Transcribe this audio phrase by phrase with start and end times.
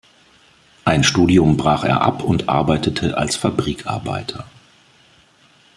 [0.83, 4.47] Ein Studium brach er ab und arbeitete als Fabrikarbeiter.